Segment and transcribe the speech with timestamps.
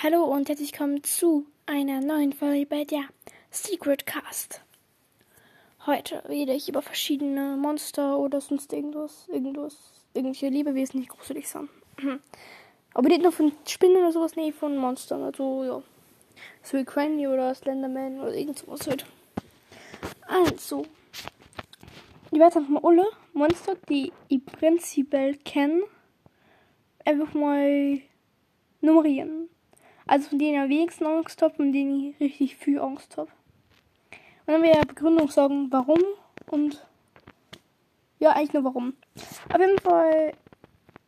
[0.00, 3.02] Hallo und herzlich willkommen zu einer neuen Folge bei der
[3.50, 4.60] Secret Cast.
[5.86, 9.76] Heute rede ich über verschiedene Monster oder sonst irgendwas, irgendwas,
[10.14, 11.68] irgendwelche Lebewesen, die gruselig sind.
[12.94, 15.20] Aber nicht nur von Spinnen oder sowas, nee, von Monstern.
[15.20, 15.82] Also, ja.
[16.62, 19.04] So wie Granny oder Slenderman oder irgend sowas halt.
[20.28, 20.86] Also,
[22.30, 25.82] ich werde einfach mal alle Monster, die ich prinzipiell kenne,
[27.04, 28.00] einfach mal
[28.80, 29.48] nummerieren.
[30.08, 33.30] Also von denen ich am wenigsten Angst habe und denen ich richtig viel Angst habe.
[34.46, 36.00] Und dann werde ich Begründung sagen, warum
[36.50, 36.82] und
[38.18, 38.94] ja, eigentlich nur warum.
[39.52, 40.32] Auf jeden Fall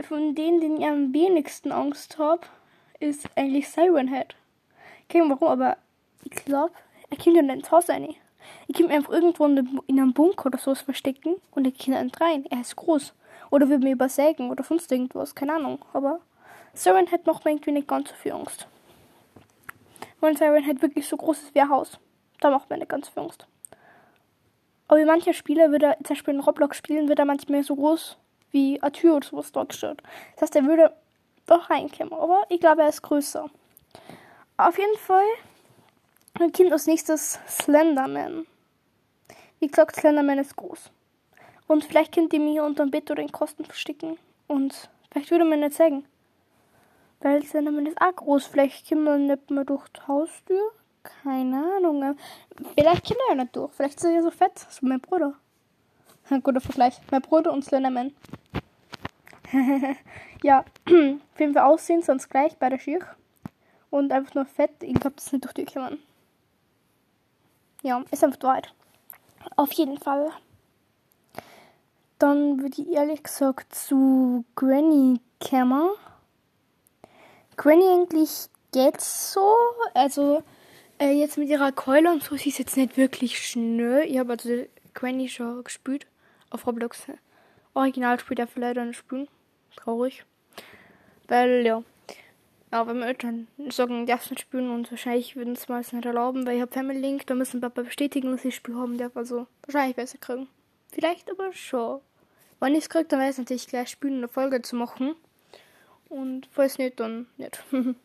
[0.00, 2.40] von denen, denen ich am wenigsten Angst habe,
[2.98, 4.34] ist eigentlich Siren Head.
[5.10, 5.76] Keine warum, aber
[6.24, 6.72] ich glaube,
[7.10, 8.14] er kommt in den Haus rein.
[8.66, 12.46] Ich kann einfach irgendwo in einem Bunker oder sowas verstecken und er kommt nicht rein.
[12.48, 13.12] Er ist groß.
[13.50, 15.84] Oder will mir übersägen oder sonst irgendwas, keine Ahnung.
[15.92, 16.20] Aber
[16.72, 18.66] Siren Head macht mir irgendwie nicht ganz so viel Angst.
[20.26, 21.98] Und Siren hat wirklich so großes wie ein Haus.
[22.40, 23.46] Da macht man nicht ganz viel Angst.
[24.88, 27.76] Aber wie manche Spieler würde er, zum Beispiel in Roblox spielen, wird er manchmal so
[27.76, 28.16] groß
[28.50, 30.02] wie eine Tür oder sowas dort steht.
[30.34, 30.92] Das heißt, er würde
[31.46, 32.12] doch reinkommen.
[32.12, 33.48] Aber ich glaube, er ist größer.
[34.56, 35.24] Auf jeden Fall
[36.36, 38.46] kommt als nächstes Slenderman.
[39.60, 40.90] Wie gesagt, Slenderman ist groß.
[41.68, 44.18] Und vielleicht könnt ihr mir unter dem Bett oder in Kosten verstecken.
[44.48, 46.04] Und vielleicht würde man nicht sagen.
[47.20, 48.46] Weil Slenderman ist auch groß.
[48.46, 50.72] Vielleicht können wir nicht mehr durch die Haustür.
[51.02, 52.16] Keine Ahnung.
[52.76, 53.72] Vielleicht können wir ja nicht durch.
[53.72, 54.58] Vielleicht er ja so fett.
[54.58, 55.34] So mein Bruder.
[56.30, 57.00] Ein guter Vergleich.
[57.10, 58.12] Mein Bruder und Slenderman.
[60.42, 63.04] ja, auf jeden Fall aussehen, sonst gleich bei der Schirch.
[63.90, 64.82] Und einfach nur fett.
[64.82, 65.98] Ich glaube, das ist nicht durch die Kümmern.
[67.82, 68.74] Ja, ist einfach weit.
[69.54, 70.30] Auf jeden Fall.
[72.18, 75.90] Dann würde ich ehrlich gesagt zu Granny kämmer.
[77.56, 79.54] Granny eigentlich geht's so.
[79.94, 80.42] Also,
[80.98, 84.04] äh, jetzt mit ihrer Keule und so, sie ist jetzt nicht wirklich schnell.
[84.06, 86.06] Ich habe also Granny schon gespielt.
[86.50, 87.06] Auf Roblox.
[87.74, 89.28] Original spielt er leider nicht spielen.
[89.74, 90.24] Traurig.
[91.28, 91.82] Weil, ja.
[92.70, 96.56] Wenn meine Eltern sagen, darfst nicht spielen und wahrscheinlich würden es mal nicht erlauben, weil
[96.56, 99.16] ich habe Family Link, da müssen Papa bestätigen, dass ich Spiel haben darf.
[99.16, 100.48] Also, wahrscheinlich besser kriegen.
[100.92, 102.00] Vielleicht aber schon.
[102.60, 105.14] Wenn ich es kriege, dann weiß ich natürlich gleich spielen, eine Folge zu machen.
[106.08, 107.62] Und falls nicht, dann nicht.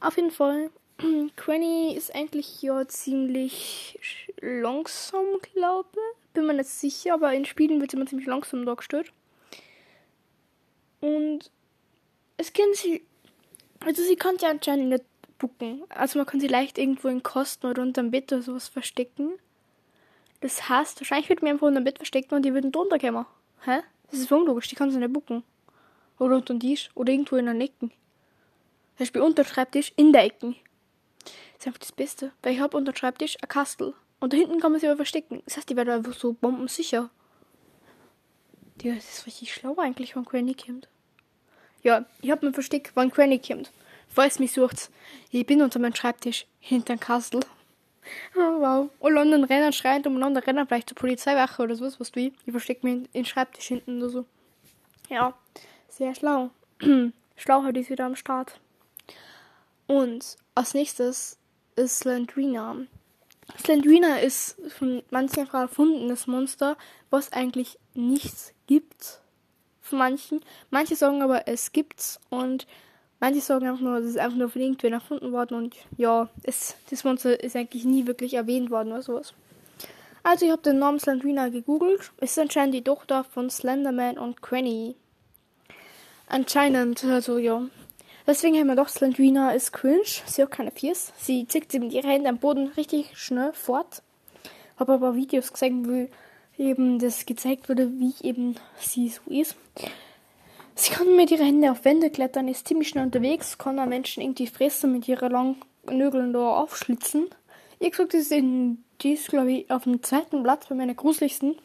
[0.00, 0.70] Auf jeden Fall,
[1.36, 3.98] Granny ist eigentlich ja ziemlich
[4.40, 6.32] langsam, glaube ich.
[6.34, 9.12] Bin mir nicht sicher, aber in Spielen wird sie immer ziemlich langsam dargestellt.
[11.00, 11.50] Und
[12.36, 13.02] es kann sie.
[13.80, 15.04] Also sie kann ja anscheinend nicht
[15.38, 15.84] bucken.
[15.88, 19.32] Also man kann sie leicht irgendwo in Kosten oder unterm Bett oder sowas verstecken.
[20.40, 23.26] Das heißt, wahrscheinlich wird mir einfach unterm Bett verstecken und die würden drunter kommen.
[23.64, 23.80] Hä?
[24.10, 25.42] Das ist unlogisch, die kann sie nicht bucken.
[26.18, 26.90] Oder unter dem Tisch.
[26.94, 27.78] Oder irgendwo in der Ecke.
[27.80, 27.90] Zum
[28.98, 30.54] Beispiel unter dem Schreibtisch in der Ecke.
[31.24, 32.32] Das ist einfach das Beste.
[32.42, 33.94] Weil ich habe unter dem Schreibtisch ein Kastel.
[34.20, 35.42] Und da hinten kann man sie aber verstecken.
[35.44, 37.10] Das heißt, die werden einfach so bombensicher.
[38.82, 40.88] Ja, das ist richtig schlau eigentlich, wenn Granny kommt.
[41.82, 43.72] Ja, ich hab mir versteckt, wenn Granny kommt.
[44.08, 44.90] Falls mich sucht,
[45.30, 47.40] ich bin unter meinem Schreibtisch hinter dem Kastel.
[48.34, 48.90] Oh, wow.
[49.00, 52.20] Und London rennen, schreiend umeinander rennen, vielleicht zur Polizeiwache oder sowas, was du.
[52.20, 54.24] Ich verstecke mich in den Schreibtisch hinten oder so.
[55.08, 55.34] Ja,
[55.88, 56.50] sehr schlau.
[57.36, 58.60] Schlauheit ist wieder am Start.
[59.86, 61.38] Und als nächstes
[61.76, 62.76] ist Slendrina.
[63.58, 66.76] Slendrina ist von manchen einfach erfundenes Monster,
[67.10, 69.20] was eigentlich nichts gibt.
[69.80, 70.40] Von manchen.
[70.70, 72.66] Manche sagen aber, es gibt's und
[73.20, 76.76] manche sagen einfach nur, es ist einfach nur von irgendwen erfunden worden und ja, es,
[76.90, 79.32] das Monster ist eigentlich nie wirklich erwähnt worden oder sowas.
[80.22, 82.12] Also ich habe den Namen Slendrina gegoogelt.
[82.20, 84.94] Ist anscheinend die Tochter von Slenderman und Granny.
[86.28, 87.62] Anscheinend, also ja.
[88.26, 90.02] Deswegen haben wir doch Slendrina ist cringe.
[90.26, 91.12] Sie hat keine Fies.
[91.16, 94.02] Sie zieht sie mit ihren Händen am Boden richtig schnell fort.
[94.76, 96.10] Habe aber Videos gesehen, wie
[96.62, 99.56] eben das gezeigt wurde, wie eben sie so ist.
[100.74, 104.22] Sie kann mit ihren Händen auf Wände klettern, ist ziemlich schnell unterwegs, kann einen Menschen
[104.22, 105.56] irgendwie fressen mit ihren langen
[105.90, 107.28] Nögeln da aufschlitzen.
[107.78, 110.94] Ich gesagt, das ist, in, die ist, glaube ich, auf dem zweiten Platz bei meiner
[110.94, 111.56] gruseligsten.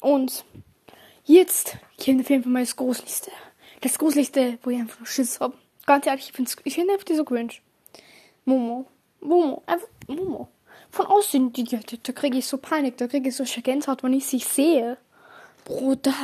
[0.00, 0.44] Und
[1.28, 3.30] jetzt auf jeden Fall mal das Gruseligste.
[3.80, 5.54] Das Gruseligste, wo ich einfach Schiss habe.
[5.86, 7.52] Ganz ehrlich, ich finde ich find einfach die so cringe.
[8.44, 8.86] Momo.
[9.20, 9.62] Momo.
[9.66, 10.48] Einfach Momo.
[10.90, 14.14] Von außen, die, da, da kriege ich so Panik, da kriege ich so Gänsehaut, wenn
[14.14, 14.96] ich sie sehe.
[15.64, 16.14] Bruder.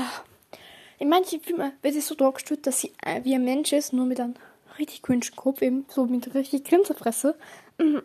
[0.99, 4.07] In manchen Filmen wird sie so dargestellt, dass sie äh, wie ein Mensch ist, nur
[4.07, 4.35] mit einem
[4.79, 7.37] richtig cringe Kopf, eben so mit richtig Grinserfresse.
[7.79, 8.03] Mhm.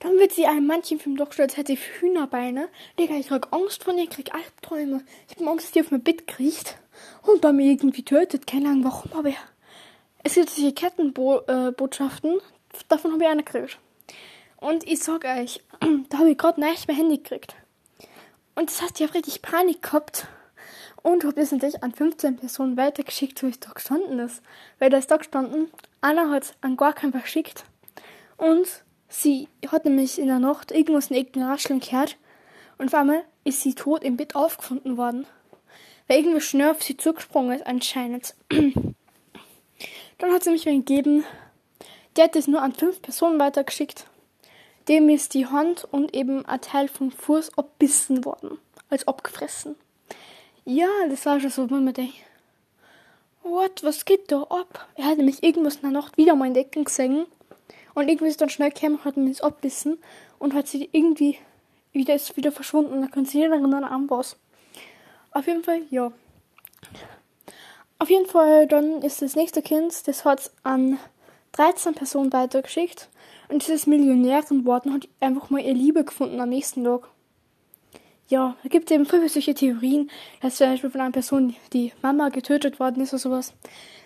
[0.00, 2.68] Dann wird sie in manchen Filmen dargestellt, als hätte sie Hühnerbeine.
[2.98, 5.02] Digga, ich krieg Angst von ihr, krieg Albträume.
[5.28, 6.76] Ich hab Angst, dass die auf mein Bett kriecht
[7.22, 8.46] und dann mir irgendwie tötet.
[8.46, 9.32] Keine Ahnung warum, aber
[10.22, 13.78] es gibt solche Kettenbotschaften, äh, davon habe ich eine gekriegt.
[14.56, 15.62] Und ich sag euch,
[16.08, 17.54] da habe ich gerade nicht mein Handy gekriegt.
[18.54, 20.26] Und das heißt, ich habe richtig Panik gehabt.
[21.02, 24.42] Und habe das natürlich an 15 Personen weitergeschickt, wo ich da gestanden ist.
[24.80, 27.64] Weil da ist da gestanden, Anna hat es an gar keinen verschickt.
[28.36, 32.16] Und sie hat nämlich in der Nacht irgendwas in irgendein Rascheln gehört.
[32.78, 35.26] Und auf einmal ist sie tot im Bett aufgefunden worden.
[36.06, 38.34] Weil irgendwie schnell auf sie zugesprungen ist, anscheinend.
[40.18, 41.24] Dann hat sie mich wen gegeben.
[42.16, 44.06] Der hat es nur an fünf Personen weitergeschickt.
[44.88, 48.58] Dem ist die Hand und eben ein Teil vom Fuß abbissen worden.
[48.90, 49.76] Als abgefressen.
[50.64, 52.14] Ja, das war schon so, wenn man denkt,
[53.42, 54.88] what, was geht da ab?
[54.96, 57.26] Er hat nämlich irgendwas in der Nacht wieder mal in Decken gesehen.
[57.98, 59.98] Und irgendwie ist dann schnell gekommen, hat das abbissen
[60.38, 61.36] und hat sie irgendwie
[61.90, 63.02] wieder ist wieder verschwunden.
[63.02, 64.36] Da kann sich jeder erinnern an was.
[65.32, 66.12] Auf jeden Fall, ja.
[67.98, 71.00] Auf jeden Fall, dann ist das nächste Kind, das hat an
[71.50, 73.08] 13 Personen weitergeschickt.
[73.48, 77.08] Und dieses Millionärin worden hat einfach mal ihr Liebe gefunden am nächsten Tag.
[78.28, 80.08] Ja, da gibt es eben viele solche Theorien,
[80.40, 83.54] dass zum Beispiel von einer Person die Mama getötet worden ist oder sowas.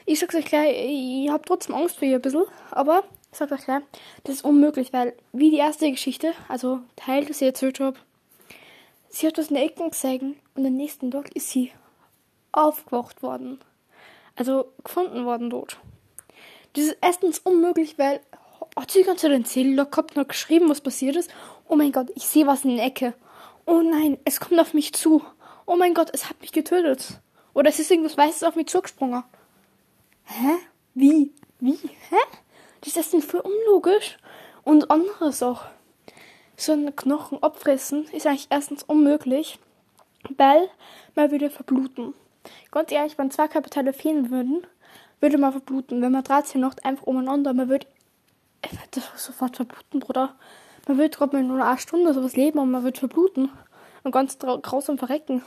[0.06, 3.64] Ich sag's euch gleich, ich hab trotzdem Angst vor ihr ein bisschen, aber ich euch
[3.64, 3.82] gleich,
[4.24, 7.98] das ist unmöglich, weil wie die erste Geschichte, also Teil, erzählt habe,
[9.08, 11.72] sie hat was in der Ecke gesehen und am nächsten Tag ist sie
[12.52, 13.58] aufgewacht worden.
[14.36, 15.78] Also gefunden worden dort.
[16.74, 18.20] Das ist erstens unmöglich, weil
[18.76, 21.30] hat sie die ganze Zeit erzählt, da gehabt, noch geschrieben, was passiert ist.
[21.68, 23.14] Oh mein Gott, ich sehe was in der Ecke.
[23.66, 25.22] Oh nein, es kommt auf mich zu.
[25.66, 27.20] Oh mein Gott, es hat mich getötet.
[27.54, 29.22] Oder es ist irgendwas Weißes auf mich zugesprungen.
[30.24, 30.51] Hä?
[32.92, 32.98] Hä?
[32.98, 34.18] Das ist denn voll unlogisch.
[34.64, 35.62] Und anderes auch.
[36.56, 39.58] So ein Knochen abfressen ist eigentlich erstens unmöglich,
[40.36, 40.68] weil
[41.14, 42.14] man würde verbluten.
[42.70, 44.66] Ganz ehrlich, wenn zwei Körperteile fehlen würden,
[45.20, 46.02] würde man verbluten.
[46.02, 47.86] Wenn man 13 noch einfach umeinander, man würde
[48.92, 50.36] das sofort verbluten, Bruder.
[50.86, 53.50] Man wird gerade mal nur eine Stunde sowas leben und man wird verbluten.
[54.04, 55.42] Und ganz grausam verrecken.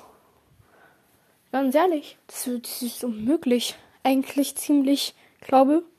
[1.51, 3.75] Ganz ehrlich, das, das ist unmöglich.
[4.03, 5.94] Eigentlich ziemlich, glaube ich.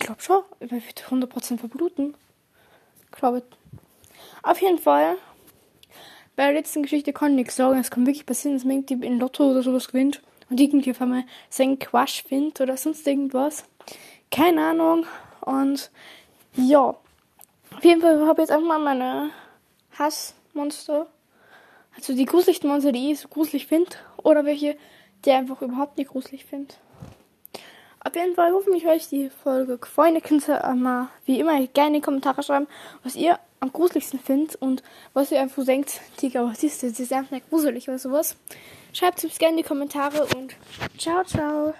[0.00, 2.14] Glaube schon, man wird 100% verbluten.
[3.12, 3.42] Glaube
[4.42, 5.16] Auf jeden Fall,
[6.36, 7.80] bei der letzten Geschichte kann ich nichts sagen.
[7.80, 11.00] Es kann wirklich passieren, dass man irgendwie in Lotto oder sowas gewinnt und irgendwie auf
[11.00, 13.64] einmal seinen Quash findet oder sonst irgendwas.
[14.30, 15.06] Keine Ahnung.
[15.40, 15.90] Und
[16.54, 16.94] ja,
[17.74, 19.30] auf jeden Fall habe ich jetzt einfach mal meine
[19.98, 21.06] Hassmonster.
[21.94, 23.96] Also die gruseligsten Monster, die ich so gruselig finde.
[24.22, 24.76] Oder welche,
[25.24, 26.74] die einfach überhaupt nicht gruselig finde.
[28.16, 30.14] Jeden Fall hoffentlich euch die Folge gefallen.
[30.14, 32.66] Ihr könnt mal wie immer gerne in die Kommentare schreiben,
[33.02, 34.82] was ihr am gruseligsten findet und
[35.12, 36.92] was ihr einfach denkt, Digga, was ist das?
[36.92, 38.36] Das ist einfach gruselig oder sowas.
[38.94, 40.56] Schreibt es gerne in die Kommentare und
[40.96, 41.74] ciao, ciao.